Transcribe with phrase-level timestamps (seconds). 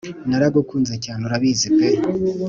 [0.29, 1.87] naragukunze cyane urabizi pe